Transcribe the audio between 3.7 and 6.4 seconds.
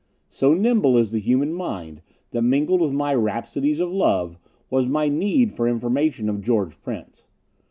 of love was my need for information